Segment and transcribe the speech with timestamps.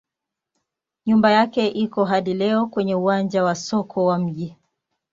[1.05, 4.57] Nyumba yake iko hadi leo kwenye uwanja wa soko wa mji.